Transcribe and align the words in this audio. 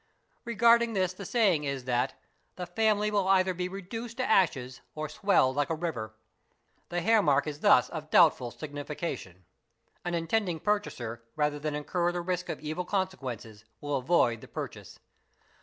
Regarding 0.45 0.93
this 0.93 1.13
the 1.13 1.25
saying 1.27 1.63
is 1.63 1.83
that—'"' 1.85 2.15
the 2.55 2.65
family 2.65 3.11
| 3.11 3.11
will 3.11 3.27
either 3.27 3.53
be 3.53 3.69
reduced 3.69 4.17
to 4.17 4.27
ashes 4.27 4.81
or 4.95 5.07
swell 5.07 5.53
like 5.53 5.69
a 5.69 5.75
river'. 5.75 6.15
The 6.89 7.01
hairmark 7.01 7.45
is 7.45 7.59
thus 7.59 7.87
of 7.89 8.09
doubtful 8.09 8.49
signification. 8.49 9.45
An 10.03 10.15
intending 10.15 10.59
purchaser 10.59 11.21
rather 11.35 11.59
than 11.59 11.75
incur 11.75 12.11
the 12.11 12.21
risk 12.21 12.49
of 12.49 12.61
evil 12.61 12.83
consequences 12.83 13.63
will 13.79 13.95
avoid 13.95 14.41
the 14.41 14.47
purchase. 14.47 14.97